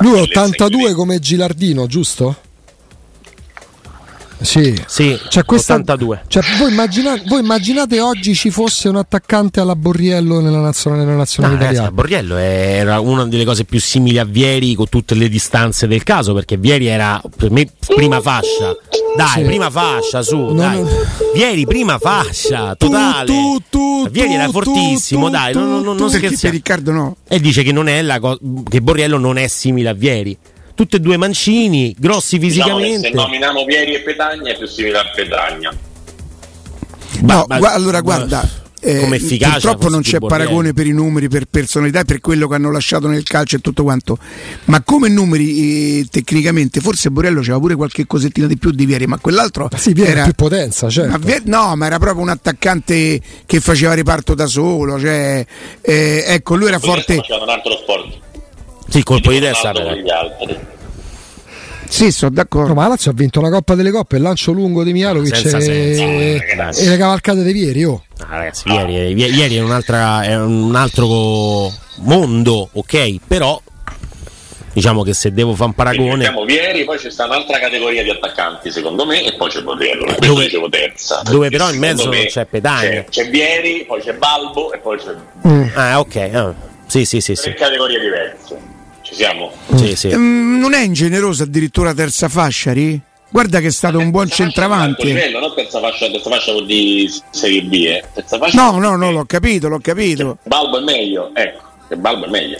[0.00, 2.44] Lui 82 come Gilardino, giusto?
[4.40, 6.24] Sì, sì cioè questa, 82.
[6.28, 11.16] Cioè voi, immaginate, voi, immaginate, oggi ci fosse un attaccante alla Borriello nella nazionale, nella
[11.16, 11.88] nazionale no, italiana?
[11.88, 16.02] Eh, Borriello era una delle cose più simili a Vieri con tutte le distanze del
[16.02, 18.76] caso, perché Vieri era per me prima fascia.
[19.16, 19.42] Dai, sì.
[19.44, 20.82] prima fascia, su, no, dai.
[20.82, 20.88] No.
[21.34, 23.26] Vieri, prima fascia, totale.
[23.26, 26.54] Tu, tu, tu, Vieri era fortissimo, dai, non, non, non scherziamo.
[26.54, 27.16] Riccardo no.
[27.26, 30.36] E dice che, non è la co- che Borriello non è simile a Vieri
[30.76, 33.08] tutte e due mancini, grossi fisicamente.
[33.08, 35.74] Diciamo se nominiamo Pieri e Petagna è più simile a Petagna.
[37.22, 38.64] No, ma, allora guarda.
[38.78, 42.54] Eh, come efficacia purtroppo non c'è paragone per i numeri, per personalità, per quello che
[42.54, 44.18] hanno lasciato nel calcio e tutto quanto.
[44.66, 49.06] Ma come numeri eh, tecnicamente, forse Borello c'era pure qualche cosettina di più di Vieri,
[49.06, 51.10] ma quell'altro sì, era più potenza, certo.
[51.10, 55.00] ma Vieri, no, ma era proprio un attaccante che faceva riparto da solo.
[55.00, 55.44] Cioè,
[55.80, 57.16] eh, ecco, lui era forte.
[57.16, 58.24] Faceva un altro sport.
[58.88, 59.72] Sì, colpo di testa.
[61.88, 62.68] Sì, sono d'accordo.
[62.68, 66.42] No, ma Lazio ha vinto una Coppa delle Coppe, il lancio lungo di Mialovic e...
[66.50, 67.84] e le cavalcate di ieri.
[67.84, 68.02] Oh.
[68.18, 73.16] Ah, ragazzi, ieri, ieri è, è, un altro mondo, ok?
[73.26, 73.60] Però
[74.72, 76.24] diciamo che se devo fare un paragone.
[76.24, 80.14] Siamo Vieri, poi c'è sta un'altra categoria di attaccanti, secondo me, e poi c'è Borriello.
[80.18, 81.22] Dove, dicevo terza.
[81.24, 83.04] Dove però in mezzo c'è Pedagna.
[83.04, 85.14] C'è, c'è Vieri, poi c'è Balbo e poi c'è.
[85.46, 85.68] Mm.
[85.74, 86.16] Ah, ok.
[86.16, 86.54] Ah.
[86.86, 87.34] Sì, sì, sì.
[87.34, 87.54] Tre sì.
[87.54, 88.74] categorie diverse.
[89.06, 89.52] Ci siamo?
[89.76, 90.08] Sì, sì.
[90.12, 93.00] Mm, non è ingeneroso addirittura terza fascia, Ri?
[93.30, 95.06] Guarda che è stato un buon centravanti.
[95.06, 98.04] Livello, non terza fascia, terza fascia vuol dire Serie B, eh.
[98.12, 100.38] terza fascia No, no, no, l'ho capito, l'ho capito.
[100.42, 102.58] Balbo è meglio, ecco, che Balbo è meglio.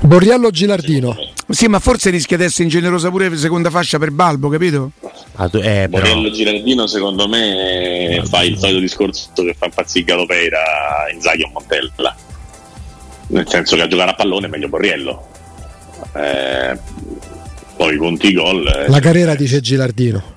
[0.00, 1.16] Borriello Gilardino.
[1.48, 4.90] Sì, ma forse rischia di essere ingenerosa pure per seconda fascia per Balbo, capito?
[5.36, 10.60] Ah, tu, eh, Borello Girardino, secondo me, fa il solito discorso che fa impazzire Galopeira,
[11.10, 12.14] Inzaghi o Montella.
[13.28, 15.36] Nel senso che a giocare a pallone è meglio Borriello.
[16.12, 16.78] Eh,
[17.76, 18.66] poi conti gol.
[18.66, 20.36] Eh, La carriera dice Gilardino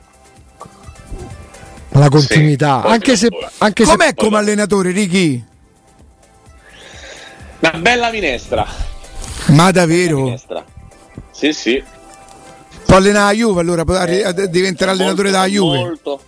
[2.00, 2.82] la continuità.
[2.86, 4.16] Sì, anche se, anche Com'è se...
[4.16, 5.44] come allenatore, Ricky?
[7.60, 8.66] Una bella minestra.
[9.48, 10.40] Ma davvero?
[11.32, 11.84] Sì, sì.
[12.86, 15.78] Può allenare la Juve allora, eh, diventerà allenatore della Juve.
[15.78, 16.22] Molto.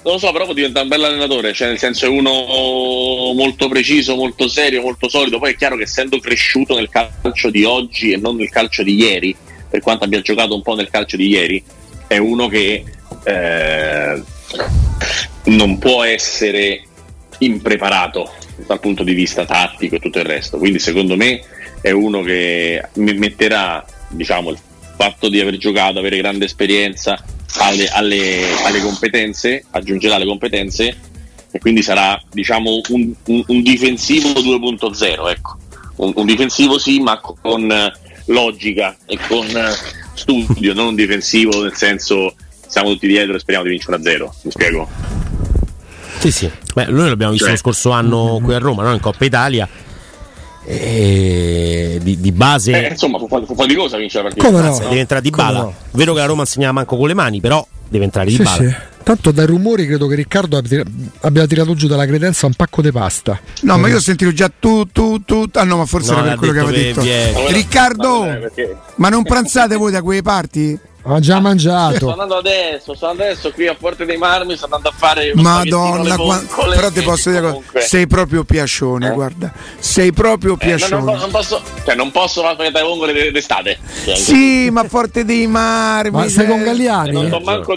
[0.00, 3.68] Non lo so, però può diventare un bel allenatore, cioè nel senso è uno molto
[3.68, 5.38] preciso, molto serio, molto solido.
[5.38, 8.94] Poi è chiaro che essendo cresciuto nel calcio di oggi e non nel calcio di
[8.94, 9.36] ieri,
[9.68, 11.62] per quanto abbia giocato un po' nel calcio di ieri,
[12.06, 12.84] è uno che
[13.24, 14.22] eh,
[15.44, 16.82] non può essere
[17.38, 18.32] impreparato
[18.66, 20.58] dal punto di vista tattico e tutto il resto.
[20.58, 21.42] Quindi secondo me
[21.80, 24.58] è uno che metterà diciamo, il
[24.96, 27.22] fatto di aver giocato, avere grande esperienza
[27.56, 30.96] alle, alle, alle competenze, aggiungerà le competenze
[31.50, 35.30] e quindi sarà diciamo, un, un, un difensivo 2.0.
[35.30, 35.56] Ecco.
[35.96, 37.92] Un, un, difensivo sì, ma con
[38.26, 39.46] logica e con
[40.12, 42.34] studio, non un difensivo nel senso
[42.66, 44.34] siamo tutti dietro e speriamo di vincere a zero.
[44.42, 44.88] Mi spiego?
[46.18, 46.50] Sì, sì.
[46.74, 47.54] Beh, noi l'abbiamo visto cioè.
[47.54, 48.92] lo scorso anno qui a Roma, no?
[48.92, 49.68] in Coppa Italia.
[50.70, 54.46] E di, di base, eh, insomma, fu, fu faticosa vincere la partita.
[54.50, 54.78] Come no?
[54.78, 55.60] Deve entrare di bala.
[55.60, 55.74] No?
[55.92, 58.56] Vero che la Roma segnava manco con le mani, però deve entrare di sì, bala.
[58.56, 58.74] Sì.
[59.02, 60.62] Tanto dai rumori credo che Riccardo
[61.20, 63.40] abbia tirato giù dalla credenza un pacco di pasta.
[63.62, 63.78] No, eh.
[63.78, 65.46] ma io ho sentito già tu, tu, tu.
[65.54, 67.50] Ah no, ma forse no, era per quello che aveva detto.
[67.50, 68.38] Riccardo, ma,
[68.96, 70.78] ma non pranzate voi da quelle parti?
[71.02, 71.96] Ho già mangiato.
[71.96, 75.32] Sto andando adesso, sto andando adesso qui a Forte dei Marmi, sto andando a fare
[75.34, 76.42] Madonna, qua...
[76.74, 77.80] però ti posso dire comunque.
[77.80, 79.12] sei proprio piacione, eh?
[79.12, 79.52] guarda.
[79.78, 81.00] Sei proprio piacione.
[81.00, 83.78] Eh, non, non, posso, cioè non posso fare le vongole d'estate.
[84.04, 86.10] Cioè, sì, ma Forte dei Marmi.
[86.10, 87.08] Ma sei con Galliani?
[87.08, 87.76] E non ti ho manco,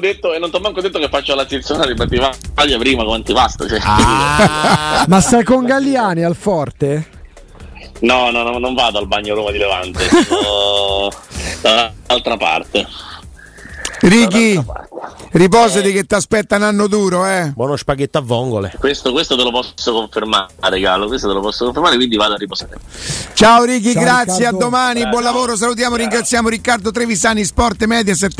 [0.59, 3.67] manco, detto che faccio l'attenzionale di Battivaglia prima con antipasto.
[3.67, 3.79] Cioè.
[3.81, 7.19] Ah, ma sei con Galliani al Forte?
[8.01, 11.09] No, no, no, non vado al bagno Roma di Levante, sono
[11.61, 12.87] dall'altra parte.
[14.01, 14.63] Ricky,
[15.31, 15.93] riposati eh.
[15.93, 17.51] che ti aspetta un anno duro, eh.
[17.55, 18.73] Buono spaghetto a vongole.
[18.79, 21.07] Questo, questo, te lo posso confermare, Galo.
[21.07, 22.77] Questo te lo posso confermare, quindi vado a riposare.
[23.33, 24.57] Ciao Ricky, Ciao, grazie, Riccardo.
[24.57, 28.15] a domani, buon lavoro, salutiamo, ringraziamo Riccardo Trevisani, Sport Media